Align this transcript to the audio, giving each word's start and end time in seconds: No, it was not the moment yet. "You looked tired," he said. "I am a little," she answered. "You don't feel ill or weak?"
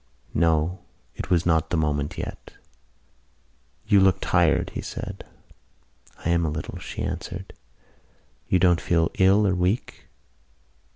No, 0.33 0.79
it 1.13 1.29
was 1.29 1.45
not 1.45 1.69
the 1.69 1.77
moment 1.77 2.17
yet. 2.17 2.55
"You 3.85 3.99
looked 3.99 4.23
tired," 4.23 4.71
he 4.71 4.81
said. 4.81 5.23
"I 6.25 6.31
am 6.31 6.43
a 6.43 6.49
little," 6.49 6.79
she 6.79 7.03
answered. 7.03 7.53
"You 8.47 8.57
don't 8.57 8.81
feel 8.81 9.11
ill 9.19 9.45
or 9.45 9.53
weak?" 9.53 10.05